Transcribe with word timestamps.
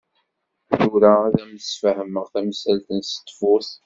Tura 0.79 1.11
ad 1.27 1.35
am-d-ssfehmeɣ 1.43 2.25
tamsalt 2.33 2.87
s 3.09 3.11
ttbut. 3.17 3.69